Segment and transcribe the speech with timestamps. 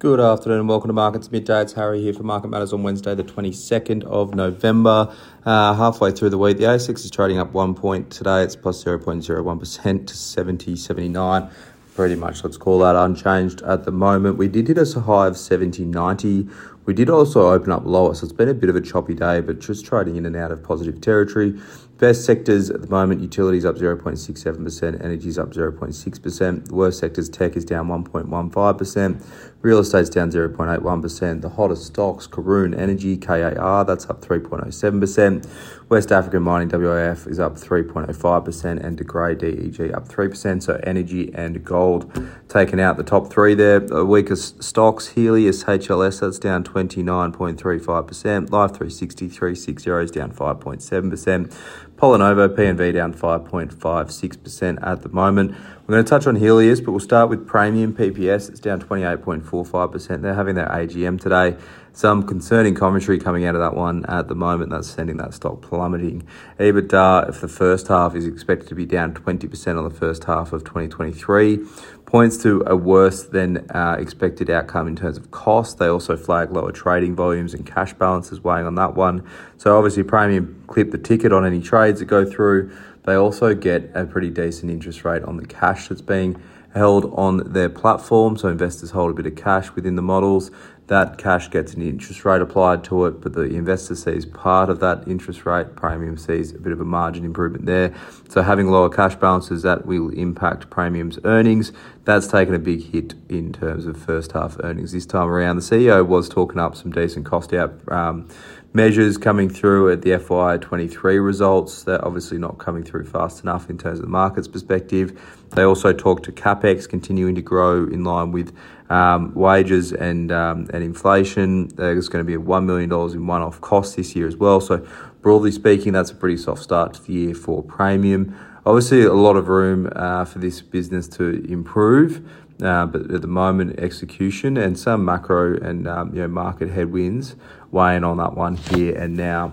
[0.00, 1.60] Good afternoon and welcome to Markets Midday.
[1.60, 5.12] It's Harry here for Market Matters on Wednesday, the 22nd of November.
[5.44, 8.44] Uh, halfway through the week, the ASX is trading up one point today.
[8.44, 11.50] It's plus 0.01% to 70.79.
[11.96, 14.36] Pretty much, let's call that unchanged at the moment.
[14.38, 16.48] We did hit a high of 70.90.
[16.88, 19.42] We did also open up lower, so it's been a bit of a choppy day,
[19.42, 21.60] but just trading in and out of positive territory.
[21.98, 26.64] Best sectors at the moment utilities up 0.67%, energy is up 0.6%.
[26.66, 29.26] The worst sectors tech is down 1.15%,
[29.60, 31.42] real estate's down 0.81%.
[31.42, 35.46] The hottest stocks Karoon Energy, KAR, that's up 3.07%.
[35.88, 40.62] West African Mining WAF is up 3.05%, and De Grey DEG up 3%.
[40.62, 43.80] So energy and gold taken out the top three there.
[43.80, 48.50] The weakest stocks Healius HLS, that's down 29.35%.
[48.50, 51.54] Life 360 360 is down 5.7%.
[51.96, 55.56] PolyNovo PNV down 5.56% at the moment.
[55.88, 58.50] We're going to touch on Healius, but we'll start with Praemium PPS.
[58.50, 60.20] It's down 28.45%.
[60.20, 61.56] They're having their AGM today.
[61.94, 65.62] Some concerning commentary coming out of that one at the moment that's sending that stock
[65.62, 66.26] plummeting.
[66.58, 70.52] EBITDA for the first half is expected to be down 20% on the first half
[70.52, 71.64] of 2023.
[72.04, 75.78] Points to a worse than uh, expected outcome in terms of cost.
[75.78, 79.26] They also flag lower trading volumes and cash balances weighing on that one.
[79.56, 82.76] So obviously, Praemium clip the ticket on any trades that go through.
[83.08, 86.38] They also get a pretty decent interest rate on the cash that's being
[86.74, 88.36] held on their platform.
[88.36, 90.50] So investors hold a bit of cash within the models.
[90.88, 94.80] That cash gets an interest rate applied to it, but the investor sees part of
[94.80, 95.76] that interest rate.
[95.76, 97.94] Praemium sees a bit of a margin improvement there.
[98.30, 101.72] So having lower cash balances that will impact Praemium's earnings.
[102.04, 105.56] That's taken a big hit in terms of first half earnings this time around.
[105.56, 107.74] The CEO was talking up some decent cost out.
[107.92, 108.26] Um,
[108.72, 111.82] measures coming through at the FY23 results.
[111.82, 115.20] They're obviously not coming through fast enough in terms of the market's perspective.
[115.50, 118.54] They also talked to capex continuing to grow in line with
[118.90, 121.68] um, wages and um, and inflation.
[121.68, 124.60] There's going to be a one million dollars in one-off costs this year as well.
[124.60, 124.86] So
[125.20, 128.34] broadly speaking, that's a pretty soft start to the year for Praemium.
[128.64, 132.28] Obviously, a lot of room uh, for this business to improve.
[132.62, 137.36] Uh, but at the moment, execution and some macro and um, you know market headwinds
[137.70, 139.52] weighing on that one here and now.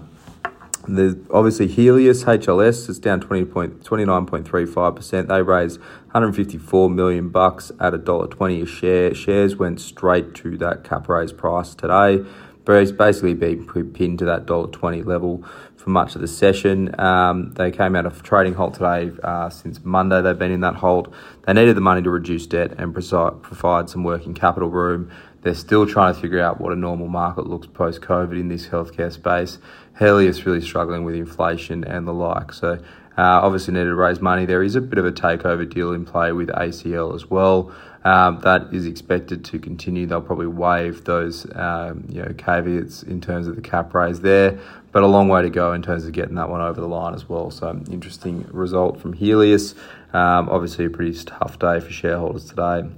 [0.87, 5.27] The obviously Healius HLS is down 29.35%.
[5.27, 9.15] They raised 154 million bucks at a dollar 20 a share.
[9.15, 12.23] Shares went straight to that cap raise price today.
[12.65, 16.99] But it's basically been pinned to that dollar 20 level for much of the session.
[16.99, 20.21] Um, they came out of trading halt today uh, since Monday.
[20.21, 21.13] They've been in that hold.
[21.45, 25.11] They needed the money to reduce debt and provide some working capital room.
[25.45, 28.65] They're still trying to figure out what a normal market looks post COVID in this
[28.65, 29.59] healthcare space.
[29.99, 32.51] Healius really struggling with inflation and the like.
[32.51, 32.79] So
[33.15, 34.47] uh, obviously needed to raise money.
[34.47, 37.71] There is a bit of a takeover deal in play with ACL as well.
[38.03, 40.07] Um, that is expected to continue.
[40.07, 44.59] They'll probably waive those um, you know caveats in terms of the cap raise there,
[44.91, 47.13] but a long way to go in terms of getting that one over the line
[47.13, 47.51] as well.
[47.51, 49.75] So interesting result from Healius.
[50.11, 52.89] Um, obviously a pretty tough day for shareholders today.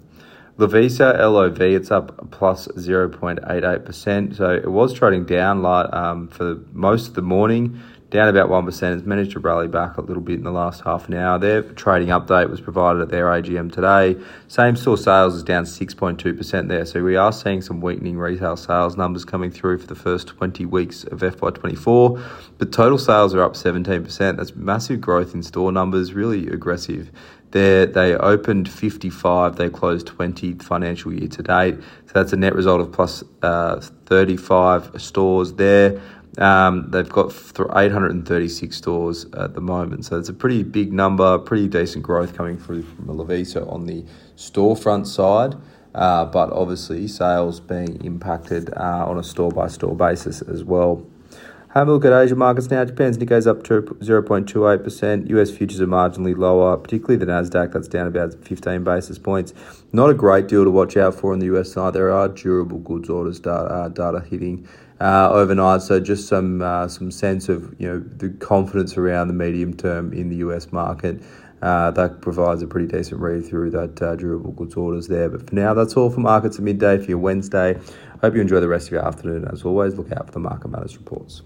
[0.58, 4.36] Lovisa LOV, it's up plus 0.88%.
[4.36, 5.64] So it was trading down
[5.94, 7.80] um, for most of the morning
[8.10, 8.82] down about 1%.
[8.82, 11.38] has managed to rally back a little bit in the last half an hour.
[11.38, 14.16] Their trading update was provided at their AGM today.
[14.48, 16.86] Same store sales is down 6.2% there.
[16.86, 20.66] So we are seeing some weakening retail sales numbers coming through for the first 20
[20.66, 22.24] weeks of FY24.
[22.58, 24.38] But total sales are up 17%.
[24.38, 27.12] That's massive growth in store numbers, really aggressive.
[27.52, 31.76] They they opened 55, they closed 20 financial year to date.
[32.08, 36.02] So that's a net result of plus, uh, 35 stores there.
[36.38, 37.34] Um, they've got
[37.76, 42.58] 836 stores at the moment, so it's a pretty big number, pretty decent growth coming
[42.58, 44.06] through from Lovisa on the
[44.36, 45.56] storefront side.
[45.96, 51.04] Uh, but obviously, sales being impacted uh, on a store by store basis as well.
[51.72, 52.86] Have a look at Asia markets now.
[52.86, 55.30] Japan's Nikkei's up to 0.28%.
[55.30, 57.74] US futures are marginally lower, particularly the Nasdaq.
[57.74, 59.54] That's down about 15 basis points.
[59.92, 61.94] Not a great deal to watch out for in the US side.
[61.94, 64.68] There are durable goods orders data, uh, data hitting
[65.02, 69.34] uh, overnight, so just some uh, some sense of you know the confidence around the
[69.34, 71.22] medium term in the US market.
[71.62, 75.28] Uh, that provides a pretty decent read through that uh, durable goods orders there.
[75.30, 77.76] But for now, that's all for markets at midday for your Wednesday.
[77.76, 79.48] I Hope you enjoy the rest of your afternoon.
[79.52, 81.44] As always, look out for the Market Matters reports.